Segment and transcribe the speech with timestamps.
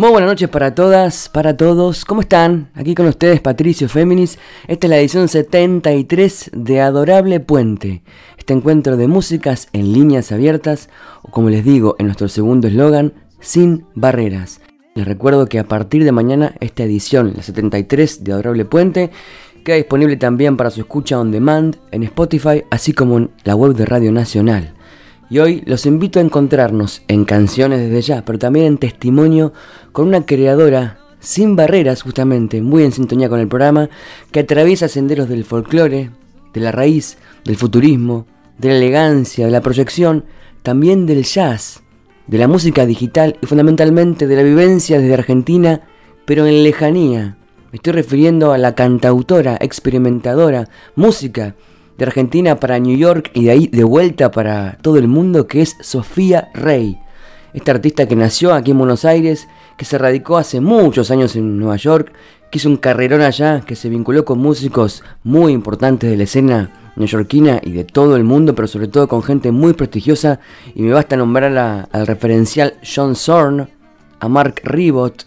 [0.00, 2.06] Muy buenas noches para todas, para todos.
[2.06, 2.70] ¿Cómo están?
[2.72, 4.38] Aquí con ustedes Patricio Féminis.
[4.66, 8.02] Esta es la edición 73 de Adorable Puente.
[8.38, 10.88] Este encuentro de músicas en líneas abiertas,
[11.20, 14.62] o como les digo en nuestro segundo eslogan, sin barreras.
[14.94, 19.10] Les recuerdo que a partir de mañana esta edición, la 73 de Adorable Puente,
[19.66, 23.74] queda disponible también para su escucha on demand en Spotify, así como en la web
[23.74, 24.72] de Radio Nacional.
[25.30, 29.52] Y hoy los invito a encontrarnos en canciones desde ya, pero también en testimonio
[29.92, 33.88] con una creadora sin barreras justamente, muy en sintonía con el programa,
[34.32, 36.10] que atraviesa senderos del folclore,
[36.52, 38.26] de la raíz, del futurismo,
[38.58, 40.24] de la elegancia, de la proyección,
[40.62, 41.82] también del jazz,
[42.26, 45.82] de la música digital y fundamentalmente de la vivencia desde Argentina,
[46.24, 47.36] pero en lejanía.
[47.70, 51.54] Me estoy refiriendo a la cantautora, experimentadora, música,
[52.00, 55.60] de Argentina para New York y de ahí de vuelta para todo el mundo, que
[55.60, 56.98] es Sofía Rey.
[57.52, 61.58] Esta artista que nació aquí en Buenos Aires, que se radicó hace muchos años en
[61.58, 62.10] Nueva York,
[62.50, 66.70] que hizo un carrerón allá, que se vinculó con músicos muy importantes de la escena
[66.96, 70.40] neoyorquina y de todo el mundo, pero sobre todo con gente muy prestigiosa.
[70.74, 73.68] Y me basta nombrar al referencial John Zorn,
[74.20, 75.26] a Mark Ribot,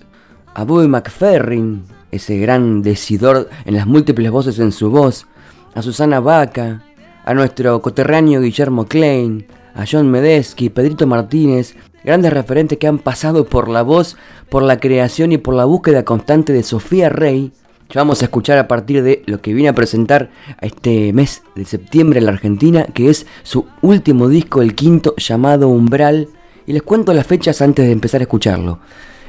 [0.56, 5.28] a Bobby McFerrin, ese gran decidor en las múltiples voces en su voz,
[5.76, 6.82] a Susana Vaca,
[7.26, 13.46] a nuestro coterráneo Guillermo Klein, a John Medesky, Pedrito Martínez, grandes referentes que han pasado
[13.46, 14.18] por la voz,
[14.50, 17.52] por la creación y por la búsqueda constante de Sofía Rey.
[17.90, 21.44] Ya vamos a escuchar a partir de lo que viene a presentar a este mes
[21.56, 26.30] de septiembre en la Argentina, que es su último disco, el quinto, llamado Umbral.
[26.66, 28.80] Y les cuento las fechas antes de empezar a escucharlo.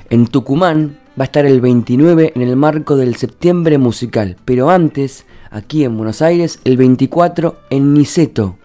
[0.08, 5.26] En Tucumán va a estar el 29 en el marco del septiembre musical, pero antes
[5.50, 8.56] aquí en Buenos Aires, el 24 en Niceto.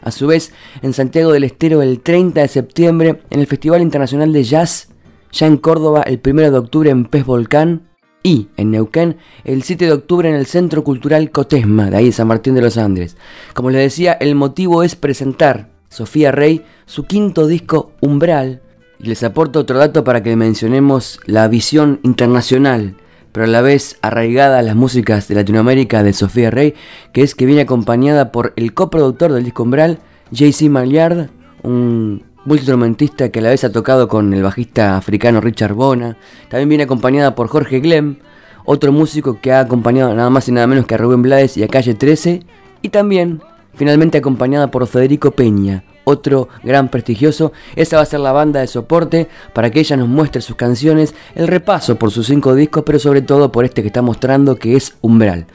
[0.00, 4.32] A su vez, en Santiago del Estero el 30 de septiembre en el Festival Internacional
[4.32, 4.88] de Jazz,
[5.32, 7.88] ya en Córdoba el 1 de octubre en Pez Volcán
[8.22, 12.28] y en Neuquén el 7 de octubre en el Centro Cultural Cotesma, de ahí San
[12.28, 13.18] Martín de los Andes.
[13.52, 18.62] Como les decía, el motivo es presentar Sofía Rey su quinto disco Umbral
[19.00, 22.96] y les aporto otro dato para que mencionemos la visión internacional
[23.32, 26.74] pero a la vez arraigada a las músicas de Latinoamérica de Sofía Rey,
[27.12, 29.98] que es que viene acompañada por el coproductor del disco Umbral,
[30.30, 31.28] JC Maillard,
[31.62, 36.16] un multiinstrumentista que a la vez ha tocado con el bajista africano Richard Bona.
[36.48, 38.16] También viene acompañada por Jorge Glem,
[38.64, 41.62] otro músico que ha acompañado nada más y nada menos que a Rubén Blades y
[41.62, 42.42] a Calle 13.
[42.80, 43.42] Y también,
[43.74, 47.52] finalmente acompañada por Federico Peña, otro gran prestigioso.
[47.76, 51.14] Esa va a ser la banda de soporte para que ella nos muestre sus canciones,
[51.34, 54.74] el repaso por sus cinco discos, pero sobre todo por este que está mostrando que
[54.74, 55.46] es Umbral.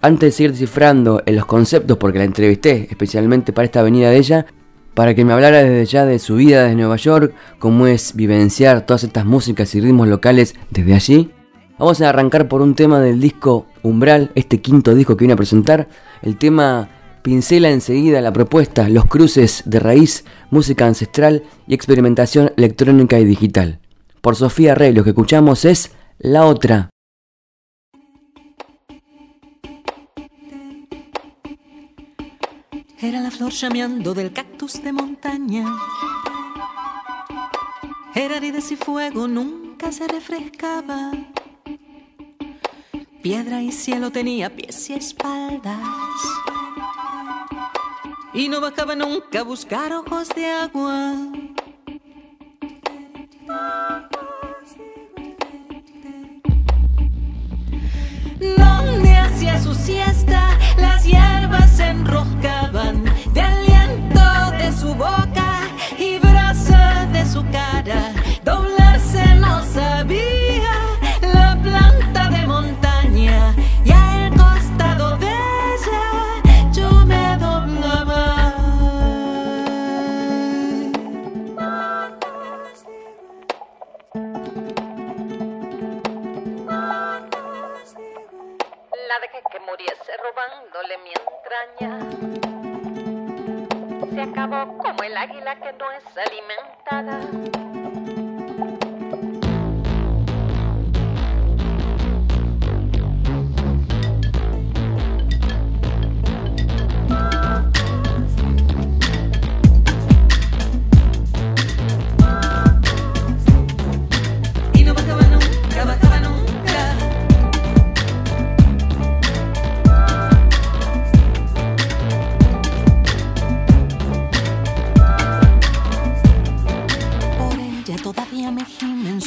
[0.00, 4.16] Antes de seguir descifrando en los conceptos, porque la entrevisté especialmente para esta venida de
[4.16, 4.46] ella,
[4.94, 8.86] para que me hablara desde ya de su vida desde Nueva York, cómo es vivenciar
[8.86, 11.30] todas estas músicas y ritmos locales desde allí.
[11.78, 15.36] Vamos a arrancar por un tema del disco Umbral, este quinto disco que viene a
[15.36, 15.88] presentar,
[16.22, 16.88] el tema
[17.28, 23.80] pincela enseguida la propuesta, los cruces de raíz, música ancestral y experimentación electrónica y digital.
[24.22, 26.88] Por Sofía Rey lo que escuchamos es La Otra.
[32.98, 35.66] Era la flor llameando del cactus de montaña.
[38.14, 41.12] Era arides y fuego, nunca se refrescaba.
[43.20, 45.76] Piedra y cielo tenía pies y espaldas
[48.32, 51.14] y no bajaba nunca a buscar ojos de agua.
[58.56, 61.88] Donde hacía su siesta, las hierbas se
[90.28, 91.92] robándole mi entraña.
[94.14, 97.20] Se acabó como el águila que no es alimentada.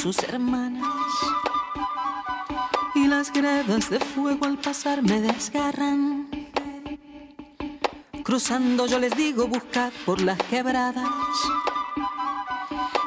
[0.01, 0.87] sus hermanas.
[2.95, 6.27] Y las gradas de fuego al pasar me desgarran.
[8.23, 11.07] Cruzando yo les digo buscad por las quebradas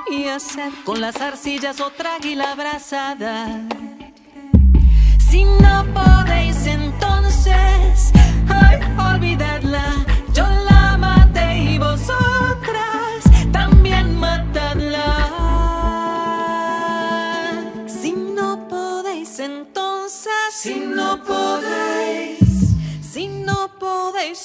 [0.08, 3.60] y hacer con las arcillas otra águila abrazada.
[5.18, 8.12] Si no podéis entonces,
[8.48, 9.13] ay, ay.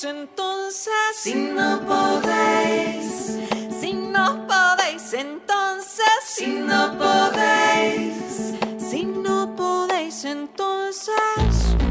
[0.10, 3.38] Entonces, si no podéis,
[3.80, 11.89] si no podéis entonces, si no podéis, si no podéis entonces.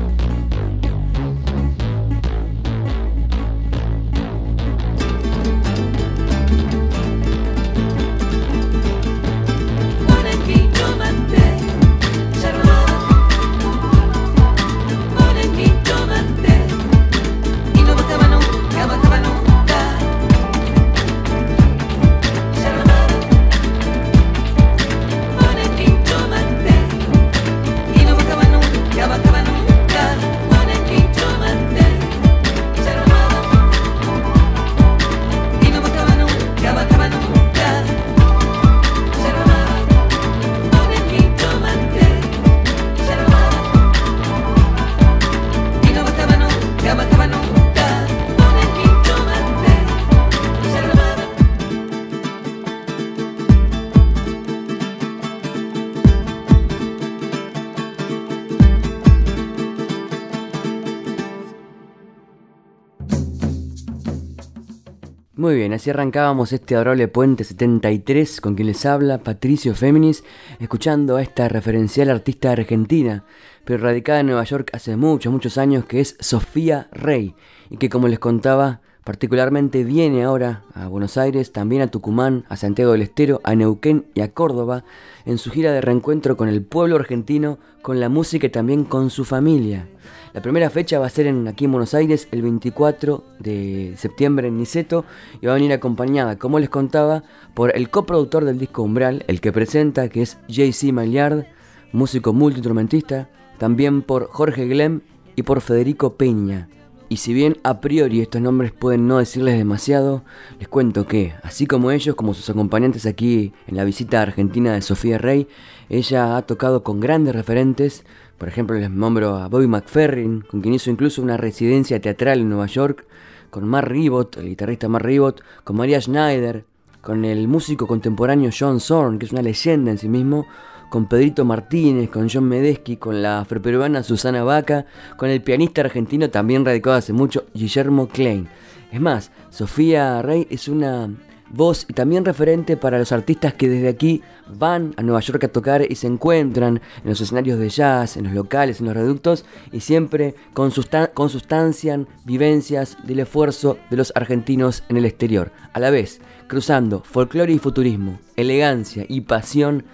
[65.39, 70.25] Muy bien, así arrancábamos este adorable Puente 73 con quien les habla Patricio Féminis,
[70.59, 73.23] escuchando a esta referencial artista argentina,
[73.65, 77.37] pero radicada en Nueva York hace muchos, muchos años, que es Sofía Rey,
[77.71, 82.57] y que como les contaba, particularmente viene ahora a Buenos Aires, también a Tucumán, a
[82.57, 84.83] Santiago del Estero, a Neuquén y a Córdoba,
[85.25, 89.09] en su gira de reencuentro con el pueblo argentino, con la música y también con
[89.11, 89.87] su familia.
[90.35, 94.49] La primera fecha va a ser en, aquí en Buenos Aires el 24 de septiembre
[94.49, 95.05] en Niceto
[95.41, 97.23] y va a venir acompañada, como les contaba,
[97.55, 101.47] por el coproductor del disco Umbral, el que presenta, que es JC Maillard,
[101.93, 105.01] músico multiinstrumentista, también por Jorge Glem
[105.35, 106.69] y por Federico Peña.
[107.11, 110.25] Y si bien a priori estos nombres pueden no decirles demasiado,
[110.59, 114.83] les cuento que, así como ellos, como sus acompañantes aquí en la visita Argentina de
[114.83, 115.49] Sofía Rey,
[115.89, 118.05] ella ha tocado con grandes referentes,
[118.39, 122.49] por ejemplo les nombro a Bobby McFerrin, con quien hizo incluso una residencia teatral en
[122.49, 123.05] Nueva York,
[123.51, 126.65] con Mark Ribot, el guitarrista Mark Ribot, con María Schneider,
[127.03, 130.47] con el músico contemporáneo John Zorn, que es una leyenda en sí mismo,
[130.89, 134.87] con Pedrito Martínez, con John Medesky, con la afroperuana Susana Vaca,
[135.17, 138.49] con el pianista argentino también radicado hace mucho, Guillermo Klein.
[138.91, 141.11] Es más, Sofía Rey es una
[141.51, 145.49] voz y también referente para los artistas que desde aquí van a Nueva York a
[145.49, 149.45] tocar y se encuentran en los escenarios de jazz, en los locales, en los reductos
[149.73, 155.91] y siempre consustan consustancian vivencias del esfuerzo de los argentinos en el exterior, a la
[155.91, 159.85] vez cruzando folclore y futurismo, elegancia y pasión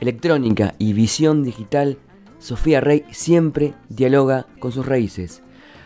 [0.00, 1.98] electrónica y visión digital,
[2.38, 5.42] Sofía Rey siempre dialoga con sus raíces.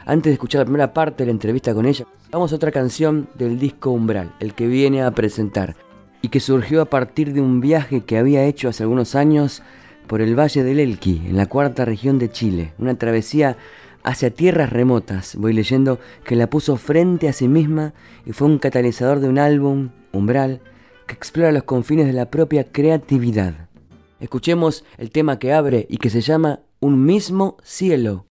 [0.08, 3.28] Antes de escuchar la primera parte de la entrevista con ella, vamos a otra canción
[3.34, 5.76] del disco Umbral, el que viene a presentar,
[6.22, 9.62] y que surgió a partir de un viaje que había hecho hace algunos años
[10.06, 13.58] por el Valle del Elqui, en la cuarta región de Chile, una travesía
[14.02, 15.36] hacia tierras remotas.
[15.36, 17.92] Voy leyendo que la puso frente a sí misma
[18.24, 20.62] y fue un catalizador de un álbum, Umbral,
[21.06, 23.68] que explora los confines de la propia creatividad.
[24.20, 28.27] Escuchemos el tema que abre y que se llama Un mismo cielo.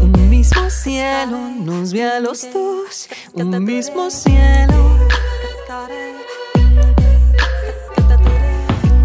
[0.00, 4.96] Un mismo cielo nos ve a los dos, un mismo cielo.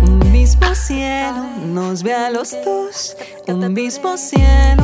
[0.04, 4.84] Un mismo cielo nos ve a los dos, un mismo cielo.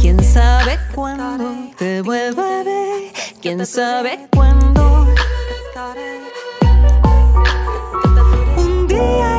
[0.00, 3.05] ¿Quién sabe cuándo te vuelva a ver?
[3.46, 5.06] ¿Quién sabe cuándo?
[8.56, 9.35] Un día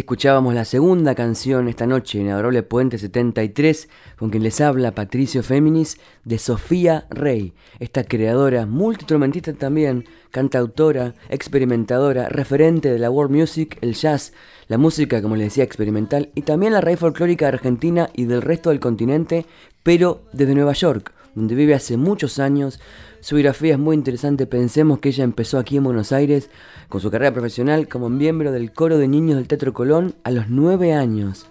[0.00, 3.88] escuchábamos la segunda canción esta noche en Adorable Puente 73,
[4.18, 12.28] con quien les habla Patricio Féminis, de Sofía Rey, esta creadora, multiinstrumentista también, cantautora, experimentadora,
[12.28, 14.32] referente de la world music, el jazz,
[14.68, 18.70] la música, como les decía, experimental, y también la raíz folclórica argentina y del resto
[18.70, 19.46] del continente,
[19.82, 22.80] pero desde Nueva York, donde vive hace muchos años.
[23.20, 26.50] Su biografía es muy interesante, pensemos que ella empezó aquí en Buenos Aires
[26.88, 30.48] con su carrera profesional como miembro del coro de niños del Teatro Colón a los
[30.48, 31.46] 9 años.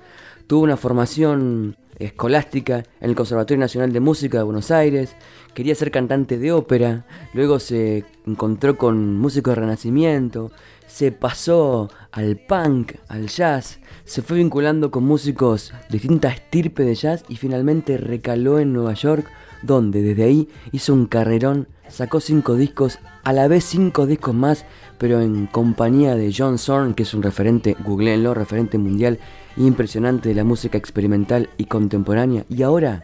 [0.48, 5.16] Tuvo una formación escolástica en el Conservatorio Nacional de Música de Buenos Aires,
[5.54, 10.52] quería ser cantante de ópera, luego se encontró con músicos de renacimiento,
[10.88, 16.96] se pasó al punk, al jazz, se fue vinculando con músicos de distintas estirpes de
[16.96, 19.26] jazz y finalmente recaló en Nueva York,
[19.66, 24.66] donde desde ahí hizo un carrerón, sacó cinco discos, a la vez cinco discos más,
[24.98, 29.20] pero en compañía de John Zorn, que es un referente, googleenlo, referente mundial
[29.58, 32.46] impresionante de la música experimental y contemporánea.
[32.50, 33.04] Y ahora,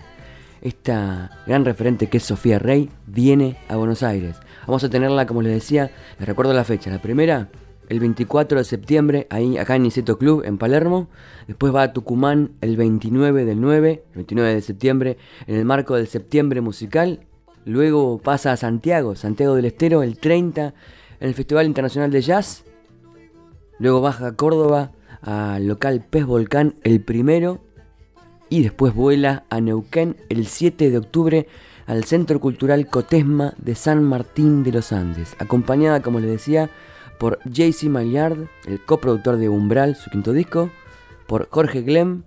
[0.61, 4.37] esta gran referente que es Sofía Rey viene a Buenos Aires.
[4.67, 6.91] Vamos a tenerla, como les decía, les recuerdo la fecha.
[6.91, 7.49] La primera,
[7.91, 11.09] el 24 de septiembre, ahí acá en Niceto Club, en Palermo.
[11.47, 15.97] Después va a Tucumán el 29 del 9, el 29 de septiembre, en el marco
[15.97, 17.25] del Septiembre Musical.
[17.65, 20.73] Luego pasa a Santiago, Santiago del Estero, el 30,
[21.19, 22.63] en el Festival Internacional de Jazz.
[23.77, 27.59] Luego baja a Córdoba, al local Pez Volcán, el primero.
[28.47, 31.47] Y después vuela a Neuquén el 7 de octubre
[31.87, 36.69] al Centro Cultural Cotesma de San Martín de los Andes, acompañada, como les decía,
[37.21, 40.71] por JC Maillard, el coproductor de Umbral, su quinto disco,
[41.27, 42.23] por Jorge Glem,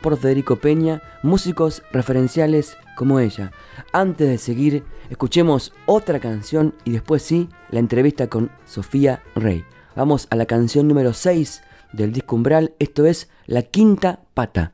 [0.00, 3.52] por Federico Peña, músicos referenciales como ella.
[3.92, 9.66] Antes de seguir, escuchemos otra canción y después sí, la entrevista con Sofía Rey.
[9.94, 11.62] Vamos a la canción número 6
[11.92, 14.72] del disco Umbral, esto es La Quinta Pata.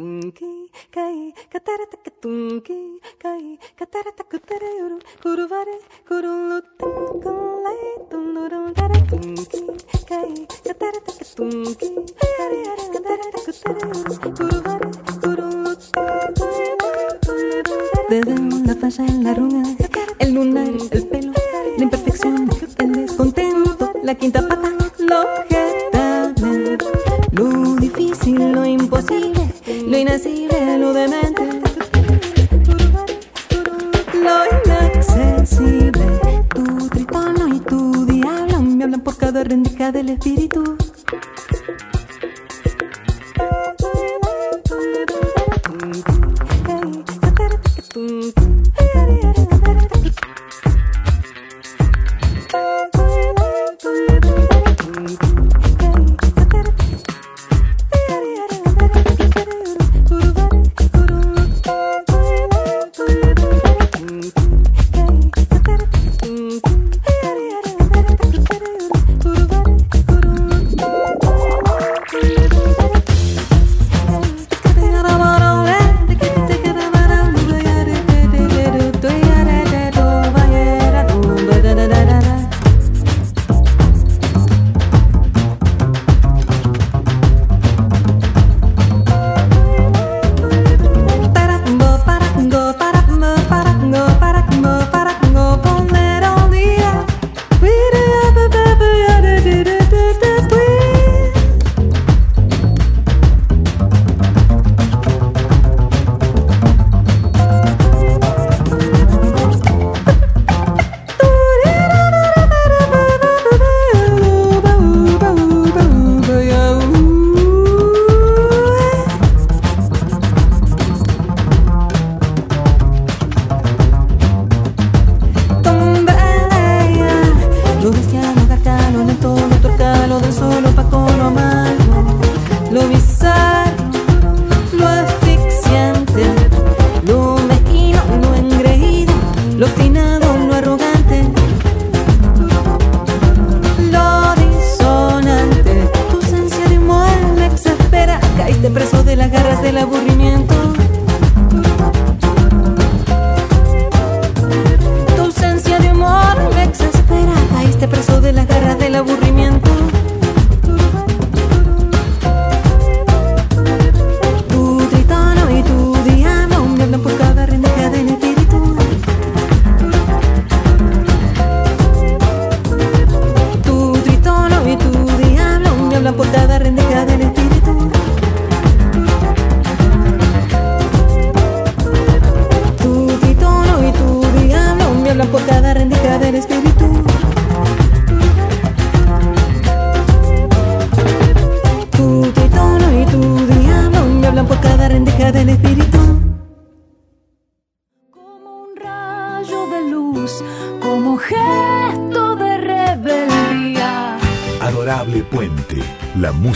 [0.00, 0.48] Tunki,
[0.90, 2.78] kai, katarata tunki,
[3.22, 5.76] kai, katarata kutarayuru, kuruvare,
[6.08, 7.74] kurulu, tunkule,
[8.08, 9.60] tundurum, tara tunki,
[10.08, 10.32] kai,
[10.64, 11.90] katarata tunki,
[12.38, 12.56] kai,
[12.94, 14.88] katarata kutarayuru, kuruvare,
[15.20, 15.72] kurulu,
[18.08, 19.62] Desde una falla en la arruga,
[20.18, 21.32] el lunar, el pelo,
[21.76, 26.78] la imperfección, el descontento, la quinta pata, lo getable,
[27.32, 29.39] lo difícil, lo imposible,
[29.86, 31.42] lo inacible, lo demente,
[34.14, 36.20] lo inaccesible,
[36.54, 40.76] tu tritono y tu diablo me hablan por cada rendija del espíritu.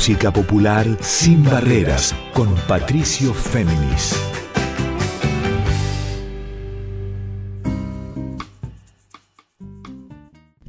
[0.04, 4.14] Música popular sin barreras con Patricio Féminis.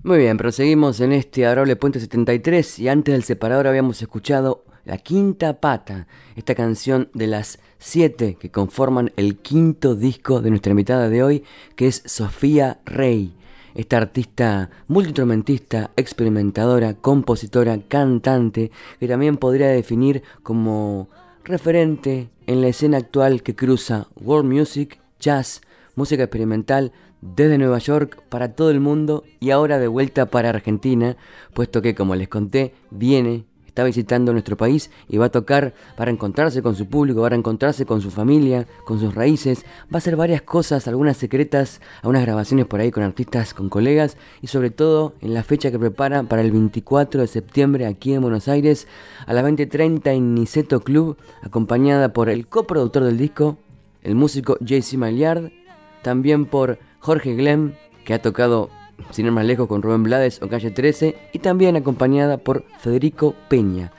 [0.04, 5.00] Muy bien, proseguimos en este adorable Puente 73 y antes del separador habíamos escuchado La
[5.00, 11.10] Quinta Pata, esta canción de las siete que conforman el quinto disco de nuestra invitada
[11.10, 11.44] de hoy,
[11.76, 13.36] que es Sofía Rey,
[13.76, 21.10] esta artista multiinstrumentista, experimentadora, compositora, cantante, que también podría definir como
[21.44, 25.62] referente en la escena actual que cruza world music, jazz,
[25.96, 31.18] música experimental, desde Nueva York para todo el mundo y ahora de vuelta para Argentina,
[31.54, 36.10] puesto que como les conté, viene, está visitando nuestro país y va a tocar para
[36.10, 39.98] encontrarse con su público, va a encontrarse con su familia, con sus raíces, va a
[39.98, 44.70] hacer varias cosas, algunas secretas, algunas grabaciones por ahí con artistas, con colegas y sobre
[44.70, 48.88] todo en la fecha que prepara para el 24 de septiembre aquí en Buenos Aires
[49.28, 53.58] a las 20.30 en Niceto Club, acompañada por el coproductor del disco,
[54.04, 55.52] el músico JC Maillard,
[56.02, 57.74] también por Jorge Glem,
[58.06, 58.70] que ha tocado
[59.12, 63.36] sin ir más lejos con Rubén Blades o Calle 13, y también acompañada por Federico
[63.48, 63.92] Peña.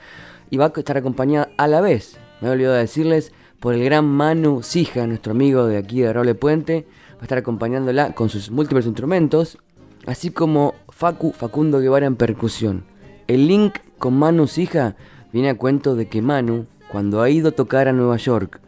[0.49, 3.83] Y va a estar acompañada a la vez, me he olvidado de decirles, por el
[3.83, 8.29] gran Manu Sija, nuestro amigo de aquí de Roble Puente, va a estar acompañándola con
[8.29, 9.57] sus múltiples instrumentos,
[10.05, 12.85] así como Facu Facundo Guevara en percusión.
[13.27, 14.95] El link con Manu Sija
[15.33, 18.61] viene a cuento de que Manu, cuando ha ido a tocar a Nueva York,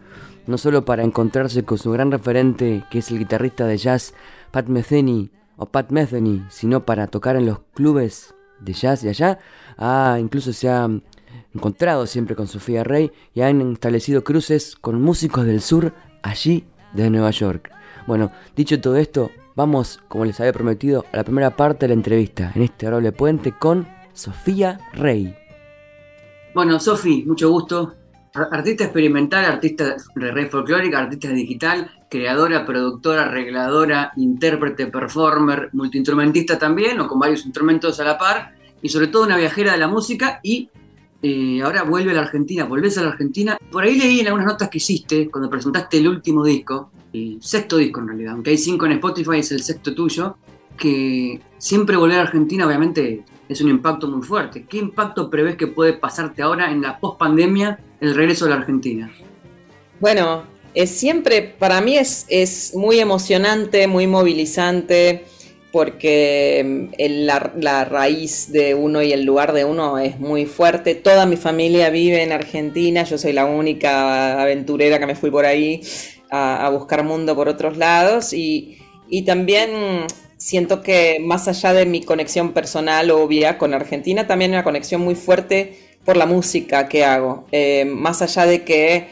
[0.48, 4.13] no solo para encontrarse con su gran referente, que es el guitarrista de jazz
[4.52, 9.39] Pat Metheny o Pat Metheny, sino para tocar en los clubes de jazz de allá,
[9.78, 10.89] ah, incluso se ha
[11.54, 15.93] encontrado siempre con Sofía Rey y han establecido cruces con músicos del sur
[16.24, 17.72] allí de Nueva York.
[18.08, 21.93] Bueno, dicho todo esto, vamos, como les había prometido, a la primera parte de la
[21.95, 25.36] entrevista en este adorable puente con Sofía Rey.
[26.54, 27.95] Bueno, Sofi, mucho gusto.
[28.34, 37.00] Artista experimental, artista de red folclórica, artista digital, creadora, productora, arregladora, intérprete, performer, multiinstrumentista también,
[37.00, 40.39] o con varios instrumentos a la par, y sobre todo una viajera de la música
[40.43, 40.69] y
[41.22, 43.58] eh, ahora vuelve a la Argentina, volvés a la Argentina.
[43.72, 47.78] Por ahí leí en algunas notas que hiciste cuando presentaste el último disco, el sexto
[47.78, 50.38] disco en realidad, aunque hay cinco en Spotify, es el sexto tuyo,
[50.78, 54.65] que siempre volver a Argentina obviamente es un impacto muy fuerte.
[54.65, 59.12] ¿Qué impacto prevés que puede pasarte ahora en la post-pandemia el regreso a la Argentina?
[60.00, 65.25] Bueno, es siempre, para mí es, es muy emocionante, muy movilizante,
[65.71, 70.95] porque el- la, la raíz de uno y el lugar de uno es muy fuerte.
[70.95, 75.45] Toda mi familia vive en Argentina, yo soy la única aventurera que me fui por
[75.45, 75.82] ahí
[76.32, 78.77] a, buscar mundo por otros lados y,
[79.10, 80.05] y también
[80.38, 85.15] siento que más allá de mi conexión personal obvia con Argentina, también una conexión muy
[85.15, 87.45] fuerte por la música que hago.
[87.51, 89.08] Eh, más allá de que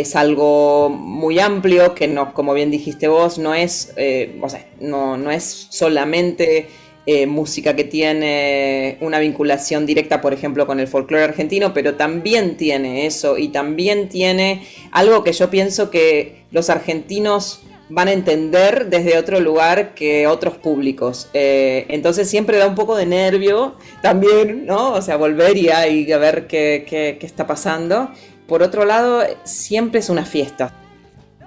[0.00, 4.64] es algo muy amplio, que no, como bien dijiste vos, no es, eh, o sea,
[4.80, 6.68] no, no es solamente
[7.06, 12.56] eh, música que tiene una vinculación directa, por ejemplo, con el folclore argentino, pero también
[12.56, 18.86] tiene eso y también tiene algo que yo pienso que los argentinos van a entender
[18.88, 21.28] desde otro lugar que otros públicos.
[21.34, 24.92] Eh, entonces siempre da un poco de nervio también, ¿no?
[24.94, 28.10] O sea, volver y y a ver qué, qué- qué está pasando.
[28.46, 30.72] Por otro lado, siempre es una fiesta.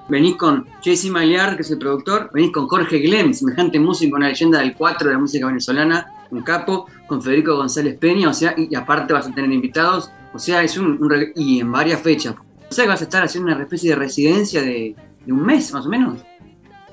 [0.10, 4.29] Venís con JC Maillard, que es el productor, venís con Jorge Glem, semejante músico, una
[4.29, 8.53] leyenda del 4 de la música venezolana, un capo, con Federico González Peña, o sea,
[8.57, 10.99] y, aparte vas a tener invitados, o sea, es un,
[11.36, 12.36] y en varias fechas.
[12.69, 15.73] O sea que vas a estar haciendo una especie de residencia de, de un mes,
[15.73, 16.21] más o menos.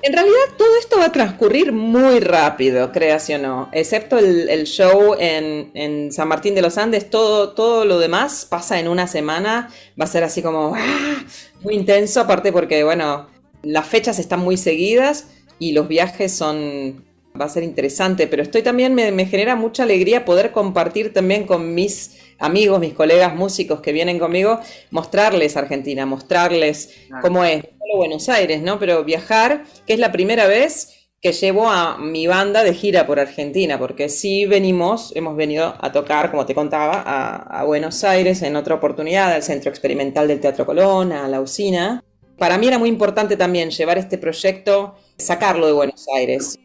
[0.01, 3.69] En realidad todo esto va a transcurrir muy rápido, creas o no.
[3.71, 8.87] Excepto el, show en, San Martín de los Andes, todo, todo lo demás pasa en
[8.87, 9.69] una semana.
[9.99, 11.25] Va a ser así como ¡ah!
[11.63, 13.27] muy intenso, aparte porque, bueno,
[13.63, 15.29] las fechas están muy seguidas
[15.59, 17.03] y los viajes son...
[17.39, 21.45] Va a ser interesante, pero estoy también, me, me genera mucha alegría poder compartir también
[21.45, 24.59] con mis amigos, mis colegas músicos que vienen conmigo,
[24.91, 28.79] mostrarles Argentina, mostrarles cómo es, Buenos Aires, ¿no?
[28.79, 33.19] Pero viajar, que es la primera vez que llevo a mi banda de gira por
[33.19, 38.55] Argentina, porque sí venimos, hemos venido a tocar, como te contaba, a, Buenos Aires en
[38.55, 42.03] otra oportunidad, al Centro Experimental del Teatro Colón, a la usina.
[42.37, 46.59] Para mí era muy importante también llevar este proyecto, sacarlo de Buenos Aires.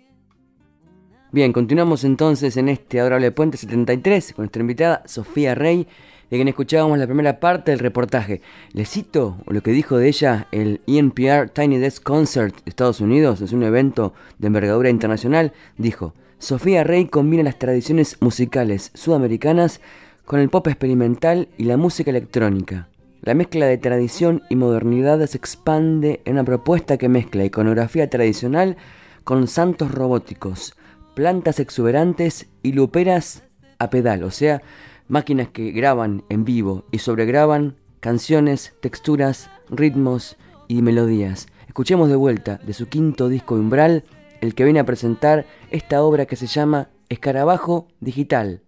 [1.33, 5.87] Bien, continuamos entonces en este adorable Puente 73 con nuestra invitada Sofía Rey,
[6.31, 8.41] de quien escuchábamos la primera parte del reportaje.
[8.73, 13.41] Le cito lo que dijo de ella el ENPR Tiny Desk Concert de Estados Unidos,
[13.41, 15.53] es un evento de envergadura internacional.
[15.77, 19.81] Dijo, Sofía Rey combina las tradiciones musicales sudamericanas
[20.25, 22.89] con el pop experimental y la música electrónica.
[23.23, 28.77] La mezcla de tradición y modernidad se expande en una propuesta que mezcla iconografía tradicional
[29.25, 30.75] con santos robóticos
[31.15, 33.43] plantas exuberantes y luperas
[33.79, 34.63] a pedal, o sea,
[35.11, 40.37] máquinas que graban en vivo y sobregraban canciones, texturas, ritmos
[40.69, 41.49] y melodías.
[41.67, 44.05] Escuchemos de vuelta de su quinto disco Umbral,
[44.41, 48.63] el que viene a presentar esta obra que se llama Escarabajo Digital,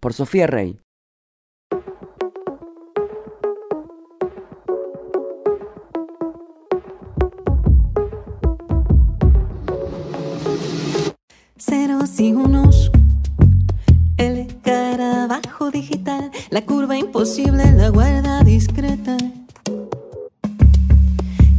[0.00, 0.78] por Sofía Rey.
[11.56, 12.90] ceros y unos.
[15.72, 19.16] Digital, la curva imposible, la guarda discreta.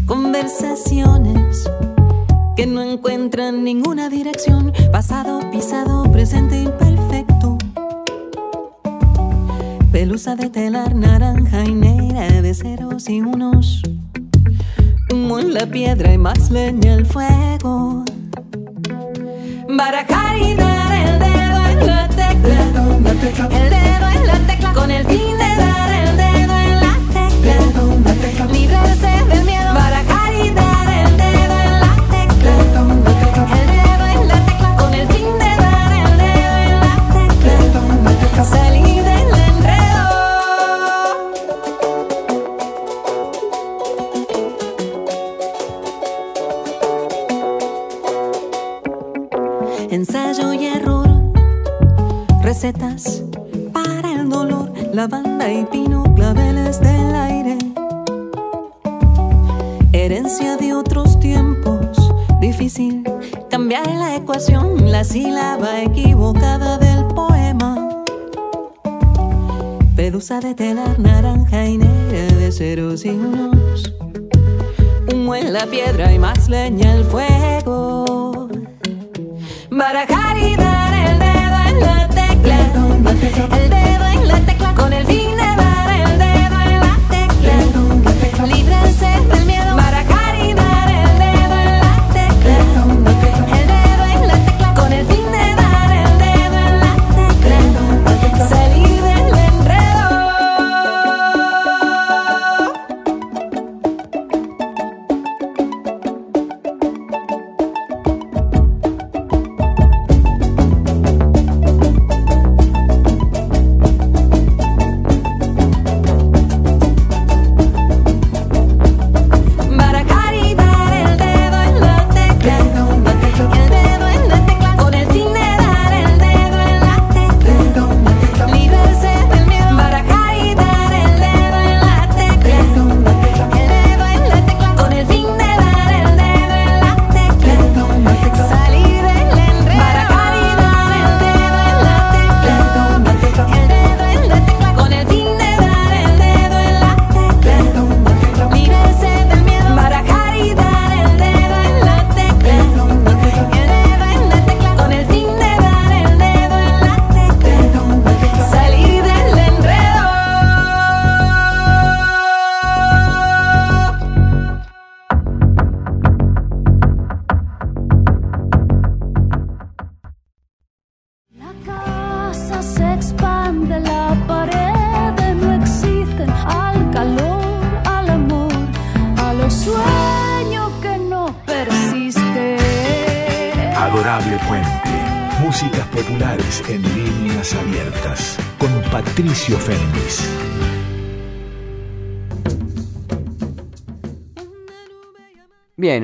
[0.06, 1.70] Conversaciones
[2.56, 7.58] que no encuentran ninguna dirección, pasado, pisado, presente imperfecto.
[9.92, 13.82] Pelusa de telar naranja y negra de ceros y unos.
[15.12, 18.06] Humo en la piedra y más leña al fuego.
[19.68, 20.54] Barajar y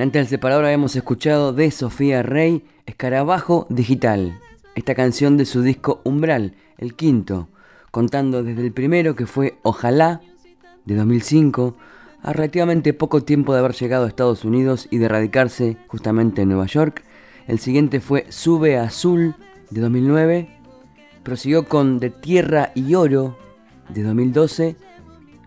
[0.02, 4.40] Antes del separador habíamos escuchado de Sofía Rey, Escarabajo Digital,
[4.74, 7.50] esta canción de su disco Umbral, el quinto,
[7.92, 10.22] contando desde el primero que fue Ojalá,
[10.86, 11.78] de 2005,
[12.24, 16.50] a relativamente poco tiempo de haber llegado a Estados Unidos y de radicarse justamente en
[16.50, 17.04] Nueva York.
[17.46, 19.36] El siguiente fue Sube Azul,
[19.70, 20.50] de 2009,
[21.22, 23.38] prosiguió con De Tierra y Oro,
[23.90, 24.78] de 2012,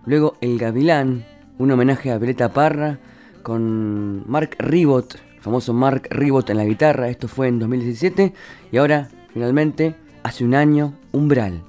[0.07, 1.27] luego El Gavilán,
[1.59, 3.01] un homenaje a Violeta Parra,
[3.45, 8.33] con Mark Ribot, famoso Mark Ribot en la guitarra, esto fue en 2017,
[8.73, 11.63] y ahora, finalmente, hace un año, Umbral.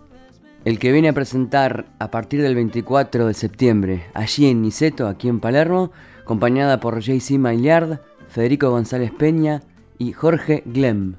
[0.64, 5.28] El que viene a presentar a partir del 24 de septiembre, allí en Niceto, aquí
[5.28, 5.92] en Palermo,
[6.24, 9.62] acompañada por JC Maillard, Federico González Peña
[10.00, 11.18] y Jorge Glem.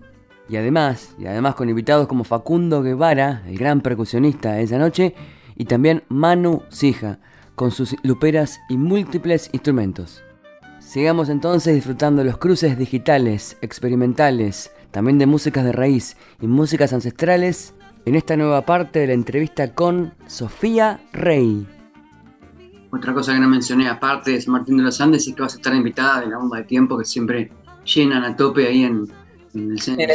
[0.49, 5.15] Y además, y además con invitados como Facundo Guevara, el gran percusionista de esa noche,
[5.55, 7.21] y también Manu Sija,
[7.55, 10.26] con sus luperas y múltiples instrumentos.
[10.87, 17.75] Sigamos entonces disfrutando los cruces digitales, experimentales, también de músicas de raíz y músicas ancestrales
[18.05, 21.67] en esta nueva parte de la entrevista con Sofía Rey.
[22.93, 25.55] Otra cosa que no mencioné, aparte de San Martín de los Andes, y que vas
[25.55, 27.51] a estar invitada de la bomba de tiempo que siempre
[27.85, 29.09] llenan a tope ahí en,
[29.55, 30.07] el centro.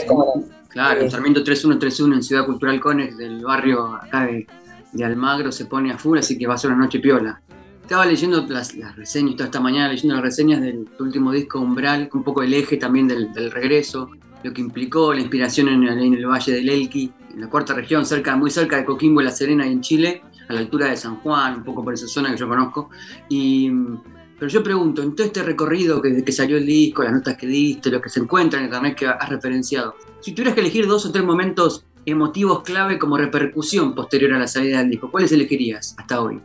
[0.69, 4.47] Claro, el Sarmiento 3131 en Ciudad Cultural Conex del barrio acá de,
[4.93, 7.41] de Almagro se pone a full, así que va a ser una noche piola
[7.81, 12.23] estaba leyendo las, reseñas toda esta mañana, leyendo las reseñas del último disco Umbral, un
[12.23, 14.09] poco el eje también del, regreso,
[14.43, 18.35] lo que implicó la inspiración en el, Valle del Elqui, en la cuarta región, cerca,
[18.35, 21.17] muy cerca de Coquimbo y La Serena y en Chile, a la altura de San
[21.17, 22.89] Juan, un poco por esa zona que yo conozco.
[23.29, 23.69] Y,
[24.39, 27.45] pero yo pregunto, en todo este recorrido que, que salió el disco, las notas que
[27.45, 31.05] diste, lo que se encuentra en internet que has referenciado, si tuvieras que elegir dos
[31.05, 35.95] o tres momentos emotivos clave como repercusión posterior a la salida del disco, ¿cuáles elegirías
[35.97, 36.41] hasta hoy?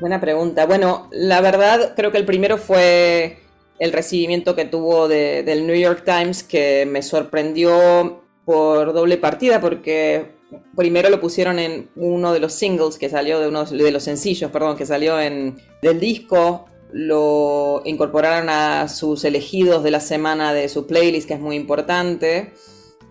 [0.00, 0.64] Buena pregunta.
[0.64, 3.38] Bueno, la verdad creo que el primero fue
[3.78, 10.32] el recibimiento que tuvo del New York Times que me sorprendió por doble partida porque
[10.74, 14.50] primero lo pusieron en uno de los singles que salió de uno de los sencillos,
[14.50, 20.70] perdón, que salió en del disco, lo incorporaron a sus elegidos de la semana de
[20.70, 22.54] su playlist que es muy importante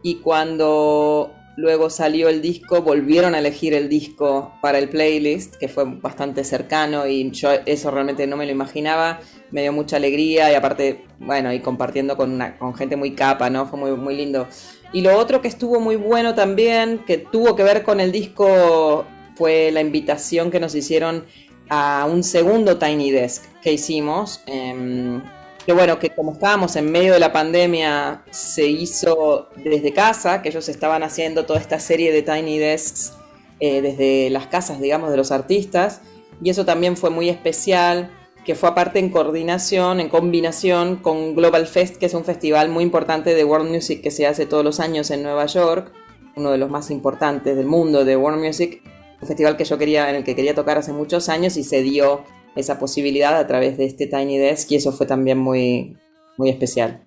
[0.01, 5.67] y cuando Luego salió el disco, volvieron a elegir el disco para el playlist, que
[5.67, 9.19] fue bastante cercano y yo eso realmente no me lo imaginaba.
[9.51, 13.49] Me dio mucha alegría y aparte, bueno, y compartiendo con, una, con gente muy capa,
[13.49, 13.65] ¿no?
[13.65, 14.47] Fue muy, lindo.
[14.93, 19.05] Y lo otro que estuvo muy bueno también, que tuvo que ver con el disco,
[19.35, 21.25] fue la invitación que nos hicieron
[21.67, 24.43] a un segundo Tiny Desk que hicimos.
[24.45, 25.21] Em,
[25.69, 30.49] que bueno, que como estábamos en medio de la pandemia, se hizo desde casa, que
[30.49, 33.13] ellos estaban haciendo toda esta serie de Tiny Desks
[33.59, 36.01] eh, desde las casas, digamos, de los artistas,
[36.41, 38.09] y eso también fue muy especial,
[38.43, 42.83] que fue aparte en coordinación, en combinación con Global Fest, que es un festival muy
[42.83, 45.91] importante de world music que se hace todos los años en Nueva York,
[46.35, 48.81] uno de los más importantes del mundo de world music,
[49.21, 51.83] un festival que yo quería, en el que quería tocar hace muchos años y se
[51.83, 52.23] dio
[52.55, 55.97] esa posibilidad a través de este Tiny Desk y eso fue también muy,
[56.37, 57.05] muy especial.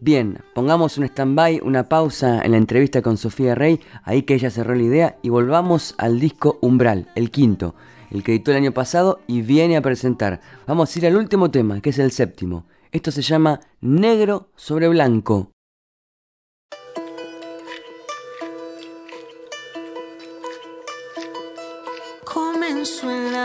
[0.00, 4.50] Bien, pongamos un stand-by, una pausa en la entrevista con Sofía Rey, ahí que ella
[4.50, 7.76] cerró la idea, y volvamos al disco Umbral, el quinto,
[8.10, 10.40] el que editó el año pasado y viene a presentar.
[10.66, 12.66] Vamos a ir al último tema, que es el séptimo.
[12.90, 15.51] Esto se llama Negro sobre Blanco.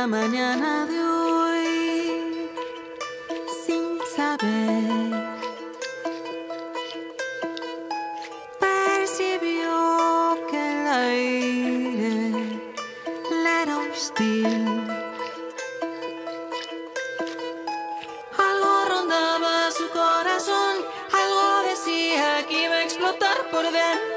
[0.07, 2.49] Mañana de hoy
[3.65, 5.11] sin saber.
[8.59, 12.31] Percibió que el aire
[13.43, 14.87] le era hostil.
[18.37, 20.73] Algo rondaba su corazón,
[21.11, 24.16] algo decía que iba a explotar por dentro.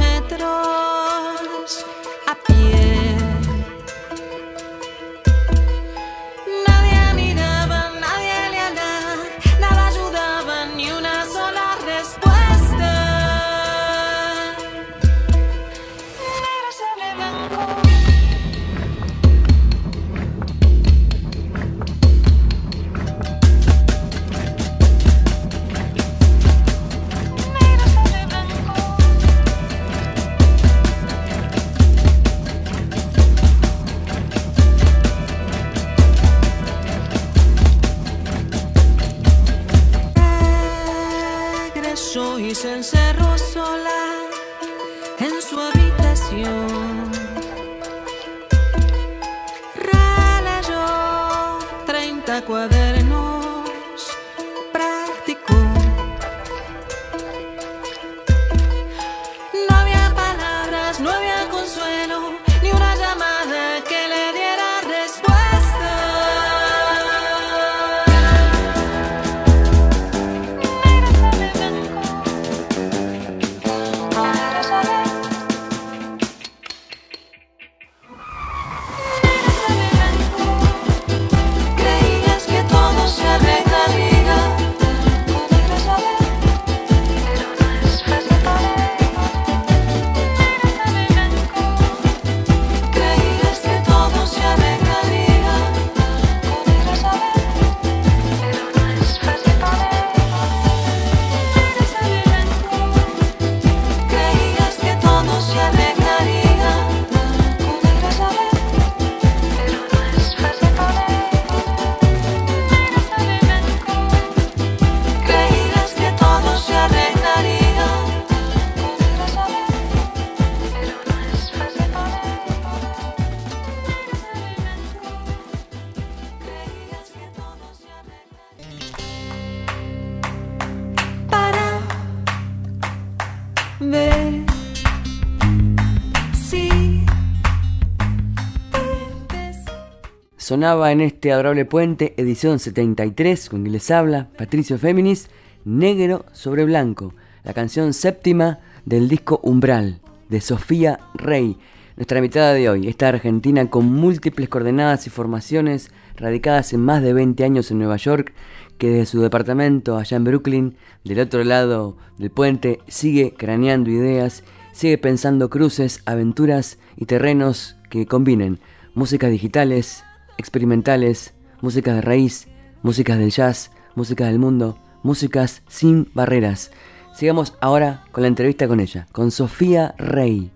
[140.63, 145.27] En este adorable puente, edición 73, con quien les habla Patricio Féminis,
[145.65, 151.57] Negro sobre Blanco, la canción séptima del disco Umbral, de Sofía Rey,
[151.97, 157.13] nuestra invitada de hoy, esta argentina con múltiples coordenadas y formaciones, radicadas en más de
[157.13, 158.31] 20 años en Nueva York,
[158.77, 164.43] que desde su departamento allá en Brooklyn, del otro lado del puente, sigue craneando ideas,
[164.73, 168.59] sigue pensando cruces, aventuras y terrenos que combinen.
[168.93, 170.03] Músicas digitales,
[170.37, 172.47] experimentales, músicas de raíz,
[172.81, 176.71] músicas del jazz, músicas del mundo, músicas sin barreras.
[177.13, 180.51] Sigamos ahora con la entrevista con ella, con Sofía Rey.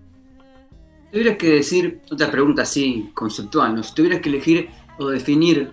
[1.12, 4.68] Tuvieras que decir, otra pregunta así conceptual, si tuvieras que elegir
[4.98, 5.72] o definir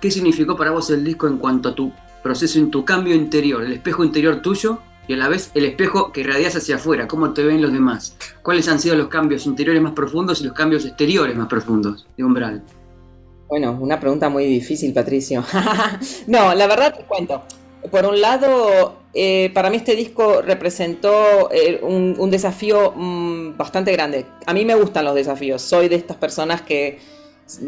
[0.00, 1.92] qué significó para vos el disco en cuanto a tu
[2.22, 6.12] proceso, en tu cambio interior, el espejo interior tuyo y a la vez el espejo
[6.12, 9.82] que irradias hacia afuera, cómo te ven los demás, cuáles han sido los cambios interiores
[9.82, 12.62] más profundos y los cambios exteriores más profundos de Umbral.
[13.50, 15.44] Bueno, una pregunta muy difícil, Patricio.
[16.28, 17.42] no, la verdad te cuento.
[17.90, 24.24] Por un lado, eh, para mí este disco representó eh, un, desafío mm, bastante grande.
[24.46, 25.62] A mí me gustan los desafíos.
[25.62, 27.00] Soy de estas personas que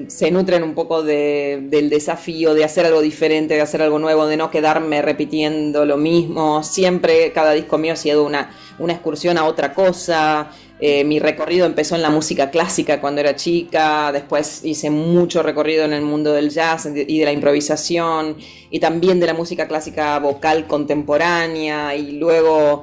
[0.07, 4.27] se nutren un poco de- del desafío de hacer algo diferente, de hacer algo nuevo,
[4.27, 6.63] de no quedarme repitiendo lo mismo.
[6.63, 10.51] Siempre, cada disco mío ha sido una, una excursión a otra cosa.
[10.79, 15.85] Eh, mi recorrido empezó en la música clásica cuando era chica, después hice mucho recorrido
[15.85, 18.37] en el mundo del jazz y de la improvisación
[18.71, 22.83] y también de la música clásica vocal contemporánea y luego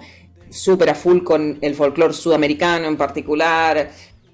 [0.50, 3.92] súper a full con el folclore sudamericano en particular.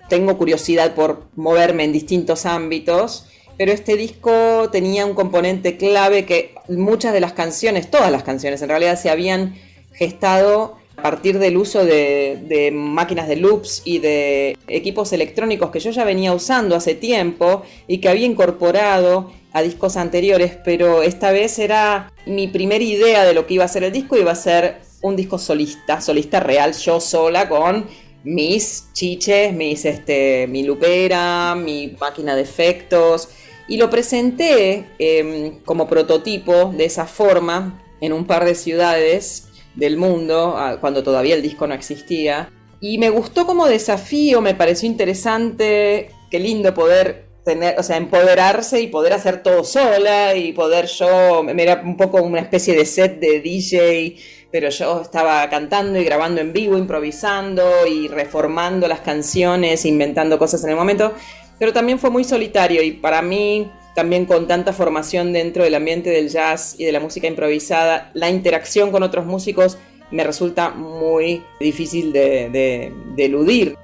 [0.10, 3.28] Tengo curiosidad por moverme en distintos ámbitos,
[3.58, 8.62] pero este disco tenía un componente clave que muchas de las canciones, todas las canciones
[8.62, 9.56] en realidad se habían
[9.94, 15.80] gestado a partir del uso de, de máquinas de loops y de equipos electrónicos que
[15.80, 21.32] yo ya venía usando hace tiempo y que había incorporado a discos anteriores, pero esta
[21.32, 24.36] vez era mi primera idea de lo que iba a ser el disco, iba a
[24.36, 27.86] ser un disco solista, solista real, yo sola con
[28.26, 33.30] mis chiches, mis, este, mi lupera, mi máquina de efectos,
[33.68, 39.98] y lo presenté eh, como prototipo de esa forma en un par de ciudades del
[39.98, 42.50] mundo, ah, cuando todavía el disco no existía.
[42.82, 48.82] Y me gustó como desafío, me pareció interesante, qué lindo poder tener, o sea, empoderarse
[48.82, 52.86] y poder hacer todo sola y poder yo, me era un poco una especie de
[52.86, 54.18] set de DJ,
[54.52, 60.64] pero yo estaba cantando y grabando en vivo, improvisando y reformando las canciones, inventando cosas
[60.64, 61.14] en el momento,
[61.60, 66.10] pero también fue muy solitario y para mí también con tanta formación dentro del ambiente
[66.10, 69.78] del jazz y de la música improvisada, la interacción con otros músicos
[70.12, 73.76] me resulta muy difícil de, de- de eludir.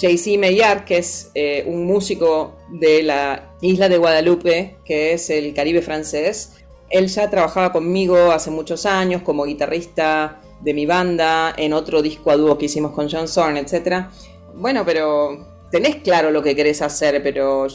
[0.00, 5.52] JC Meillard, que es eh, un músico de la isla de Guadalupe, que es el
[5.54, 6.54] Caribe francés,
[6.90, 12.30] él ya trabajaba conmigo hace muchos años como guitarrista de mi banda, en otro disco
[12.30, 14.06] a dúo que hicimos con John Zorn, etc.
[14.54, 17.66] Bueno, pero tenés claro lo que querés hacer, pero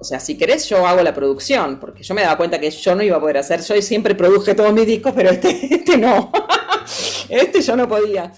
[0.00, 2.94] o sea, si querés yo hago la producción, porque yo me daba cuenta que yo
[2.94, 6.32] no iba a poder hacer, yo siempre produje todos mis discos, pero este, este no,
[7.28, 8.32] este yo no podía.